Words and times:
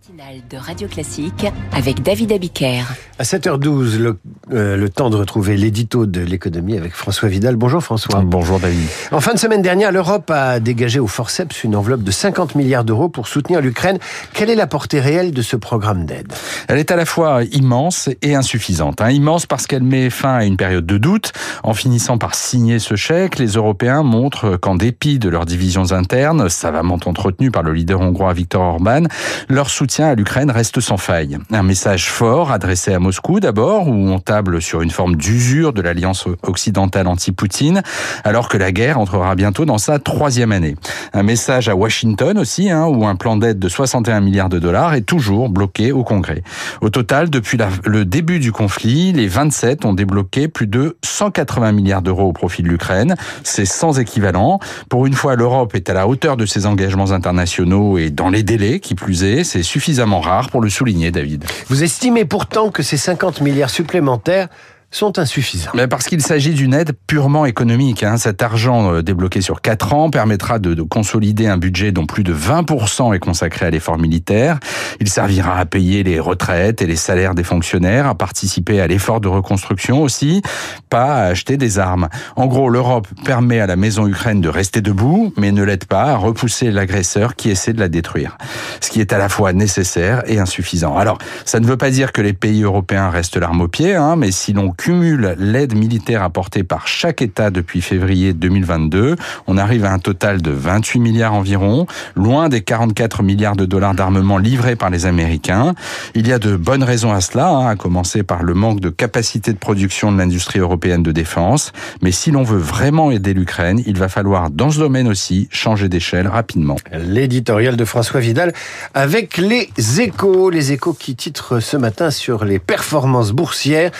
matinale 0.00 0.40
de 0.48 0.56
Radio 0.56 0.88
Classique 0.88 1.46
avec 1.72 2.02
David 2.02 2.32
Abiker. 2.32 2.84
À 3.18 3.22
7h12, 3.22 3.98
le, 3.98 4.18
euh, 4.50 4.76
le 4.76 4.88
temps 4.88 5.10
de 5.10 5.16
retrouver 5.16 5.58
l'édito 5.58 6.06
de 6.06 6.20
l'économie 6.20 6.78
avec 6.78 6.92
François 6.92 7.28
Vidal. 7.28 7.56
Bonjour 7.56 7.82
François. 7.82 8.22
Bonjour 8.24 8.60
David. 8.60 8.88
En 9.12 9.20
fin 9.20 9.34
de 9.34 9.38
semaine 9.38 9.60
dernière, 9.60 9.92
l'Europe 9.92 10.30
a 10.30 10.58
dégagé 10.58 11.00
au 11.00 11.06
forceps 11.06 11.64
une 11.64 11.76
enveloppe 11.76 12.02
de 12.02 12.10
50 12.10 12.54
milliards 12.54 12.84
d'euros 12.84 13.10
pour 13.10 13.28
soutenir 13.28 13.60
l'Ukraine. 13.60 13.98
Quelle 14.32 14.48
est 14.48 14.54
la 14.54 14.66
portée 14.66 15.00
réelle 15.00 15.32
de 15.32 15.42
ce 15.42 15.56
programme 15.56 16.06
d'aide? 16.06 16.32
Elle 16.68 16.78
est 16.78 16.90
à 16.90 16.96
la 16.96 17.04
fois 17.04 17.42
immense 17.52 18.08
et 18.22 18.34
insuffisante. 18.34 19.02
Hein. 19.02 19.10
Immense 19.10 19.44
parce 19.44 19.66
qu'elle 19.66 19.82
met 19.82 20.08
fin 20.08 20.36
à 20.36 20.44
une 20.44 20.56
période 20.56 20.86
de 20.86 20.96
doute. 20.96 21.32
En 21.62 21.74
finissant 21.74 22.16
par 22.16 22.34
signer 22.34 22.78
ce 22.78 22.96
chèque, 22.96 23.38
les 23.38 23.48
Européens 23.48 24.02
montrent 24.02 24.56
qu'en 24.56 24.76
dépit 24.76 25.18
de 25.18 25.28
leurs 25.28 25.44
divisions 25.44 25.92
internes, 25.92 26.48
savamment 26.48 26.98
entretenues 27.04 27.50
par 27.50 27.62
le 27.62 27.74
leader 27.74 28.00
hongrois 28.00 28.32
Viktor 28.32 28.62
Orban, 28.62 29.02
leur 29.48 29.68
soutien 29.68 29.89
à 29.98 30.14
l'Ukraine 30.14 30.50
reste 30.50 30.78
sans 30.80 30.96
faille. 30.96 31.38
Un 31.50 31.64
message 31.64 32.10
fort 32.10 32.52
adressé 32.52 32.94
à 32.94 33.00
Moscou 33.00 33.40
d'abord, 33.40 33.88
où 33.88 33.92
on 33.92 34.18
table 34.20 34.62
sur 34.62 34.82
une 34.82 34.90
forme 34.90 35.16
d'usure 35.16 35.72
de 35.72 35.82
l'alliance 35.82 36.26
occidentale 36.42 37.08
anti-Poutine, 37.08 37.82
alors 38.22 38.48
que 38.48 38.56
la 38.56 38.70
guerre 38.70 38.98
entrera 38.98 39.34
bientôt 39.34 39.64
dans 39.64 39.78
sa 39.78 39.98
troisième 39.98 40.52
année. 40.52 40.76
Un 41.12 41.24
message 41.24 41.68
à 41.68 41.74
Washington 41.74 42.38
aussi, 42.38 42.70
hein, 42.70 42.86
où 42.86 43.04
un 43.04 43.16
plan 43.16 43.36
d'aide 43.36 43.58
de 43.58 43.68
61 43.68 44.20
milliards 44.20 44.48
de 44.48 44.60
dollars 44.60 44.94
est 44.94 45.02
toujours 45.02 45.48
bloqué 45.48 45.90
au 45.90 46.04
Congrès. 46.04 46.42
Au 46.80 46.90
total, 46.90 47.28
depuis 47.28 47.58
la, 47.58 47.68
le 47.84 48.04
début 48.04 48.38
du 48.38 48.52
conflit, 48.52 49.12
les 49.12 49.26
27 49.26 49.84
ont 49.84 49.92
débloqué 49.92 50.46
plus 50.46 50.68
de 50.68 50.96
180 51.04 51.72
milliards 51.72 52.02
d'euros 52.02 52.28
au 52.28 52.32
profit 52.32 52.62
de 52.62 52.68
l'Ukraine. 52.68 53.16
C'est 53.42 53.64
sans 53.64 53.98
équivalent. 53.98 54.60
Pour 54.88 55.06
une 55.06 55.14
fois, 55.14 55.34
l'Europe 55.34 55.74
est 55.74 55.90
à 55.90 55.94
la 55.94 56.06
hauteur 56.06 56.36
de 56.36 56.46
ses 56.46 56.66
engagements 56.66 57.10
internationaux 57.10 57.98
et 57.98 58.10
dans 58.10 58.30
les 58.30 58.42
délais, 58.42 58.78
qui 58.78 58.94
plus 58.94 59.24
est, 59.24 59.42
c'est 59.42 59.62
suffisamment 59.80 60.20
rare 60.20 60.50
pour 60.50 60.60
le 60.60 60.68
souligner, 60.68 61.10
David. 61.10 61.46
Vous 61.68 61.82
estimez 61.82 62.26
pourtant 62.26 62.70
que 62.70 62.82
ces 62.82 62.98
50 62.98 63.40
milliards 63.40 63.70
supplémentaires 63.70 64.48
sont 64.90 65.18
insuffisants. 65.18 65.70
Mais 65.74 65.86
parce 65.86 66.06
qu'il 66.06 66.20
s'agit 66.20 66.52
d'une 66.52 66.74
aide 66.74 66.92
purement 67.06 67.46
économique. 67.46 68.02
Hein. 68.02 68.16
Cet 68.16 68.42
argent 68.42 68.92
euh, 68.92 69.02
débloqué 69.02 69.40
sur 69.40 69.60
4 69.60 69.94
ans 69.94 70.10
permettra 70.10 70.58
de, 70.58 70.74
de, 70.74 70.82
consolider 70.82 71.46
un 71.46 71.58
budget 71.58 71.92
dont 71.92 72.06
plus 72.06 72.24
de 72.24 72.34
20% 72.34 73.14
est 73.14 73.20
consacré 73.20 73.66
à 73.66 73.70
l'effort 73.70 73.98
militaire. 73.98 74.58
Il 74.98 75.08
servira 75.08 75.58
à 75.58 75.64
payer 75.64 76.02
les 76.02 76.18
retraites 76.18 76.82
et 76.82 76.86
les 76.86 76.96
salaires 76.96 77.34
des 77.34 77.44
fonctionnaires, 77.44 78.06
à 78.06 78.14
participer 78.16 78.80
à 78.80 78.88
l'effort 78.88 79.20
de 79.20 79.28
reconstruction 79.28 80.02
aussi, 80.02 80.42
pas 80.88 81.14
à 81.14 81.22
acheter 81.26 81.56
des 81.56 81.78
armes. 81.78 82.08
En 82.34 82.46
gros, 82.46 82.68
l'Europe 82.68 83.06
permet 83.24 83.60
à 83.60 83.66
la 83.66 83.76
maison 83.76 84.08
Ukraine 84.08 84.40
de 84.40 84.48
rester 84.48 84.80
debout, 84.80 85.32
mais 85.36 85.52
ne 85.52 85.62
l'aide 85.62 85.84
pas 85.84 86.04
à 86.04 86.16
repousser 86.16 86.70
l'agresseur 86.72 87.36
qui 87.36 87.50
essaie 87.50 87.72
de 87.72 87.80
la 87.80 87.88
détruire. 87.88 88.36
Ce 88.80 88.90
qui 88.90 89.00
est 89.00 89.12
à 89.12 89.18
la 89.18 89.28
fois 89.28 89.52
nécessaire 89.52 90.22
et 90.26 90.38
insuffisant. 90.40 90.96
Alors, 90.96 91.18
ça 91.44 91.60
ne 91.60 91.66
veut 91.66 91.76
pas 91.76 91.90
dire 91.90 92.12
que 92.12 92.22
les 92.22 92.32
pays 92.32 92.62
européens 92.62 93.10
restent 93.10 93.36
l'arme 93.36 93.60
au 93.60 93.68
pied, 93.68 93.94
hein, 93.94 94.16
mais 94.16 94.32
si 94.32 94.52
l'on 94.52 94.72
cumule 94.80 95.36
l'aide 95.38 95.76
militaire 95.76 96.22
apportée 96.22 96.62
par 96.62 96.88
chaque 96.88 97.20
État 97.20 97.50
depuis 97.50 97.82
février 97.82 98.32
2022, 98.32 99.16
on 99.46 99.58
arrive 99.58 99.84
à 99.84 99.92
un 99.92 99.98
total 99.98 100.40
de 100.40 100.50
28 100.52 101.00
milliards 101.00 101.34
environ, 101.34 101.86
loin 102.16 102.48
des 102.48 102.62
44 102.62 103.22
milliards 103.22 103.56
de 103.56 103.66
dollars 103.66 103.94
d'armement 103.94 104.38
livrés 104.38 104.76
par 104.76 104.88
les 104.88 105.04
Américains. 105.04 105.74
Il 106.14 106.26
y 106.26 106.32
a 106.32 106.38
de 106.38 106.56
bonnes 106.56 106.82
raisons 106.82 107.12
à 107.12 107.20
cela, 107.20 107.50
hein, 107.50 107.66
à 107.66 107.76
commencer 107.76 108.22
par 108.22 108.42
le 108.42 108.54
manque 108.54 108.80
de 108.80 108.88
capacité 108.88 109.52
de 109.52 109.58
production 109.58 110.12
de 110.12 110.16
l'industrie 110.16 110.60
européenne 110.60 111.02
de 111.02 111.12
défense. 111.12 111.72
Mais 112.00 112.10
si 112.10 112.30
l'on 112.30 112.42
veut 112.42 112.56
vraiment 112.56 113.10
aider 113.10 113.34
l'Ukraine, 113.34 113.82
il 113.84 113.98
va 113.98 114.08
falloir 114.08 114.48
dans 114.48 114.70
ce 114.70 114.78
domaine 114.78 115.08
aussi 115.08 115.46
changer 115.50 115.90
d'échelle 115.90 116.26
rapidement. 116.26 116.76
L'éditorial 116.90 117.76
de 117.76 117.84
François 117.84 118.20
Vidal 118.20 118.54
avec 118.94 119.36
les 119.36 119.68
échos, 120.00 120.48
les 120.48 120.72
échos 120.72 120.94
qui 120.94 121.16
titrent 121.16 121.60
ce 121.60 121.76
matin 121.76 122.10
sur 122.10 122.46
les 122.46 122.58
performances 122.58 123.32
boursières 123.32 123.90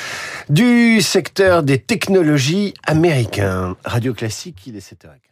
du 0.70 1.00
secteur 1.00 1.62
des 1.62 1.78
technologies 1.78 2.74
américains. 2.86 3.76
Radio 3.84 4.14
Classique, 4.14 4.66
il 4.66 4.76
est 4.76 4.92
7h15. 4.92 5.29